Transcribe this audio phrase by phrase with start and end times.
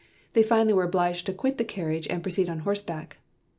[0.33, 3.17] They were finally obliged to quit the carriage and proceed on horseback.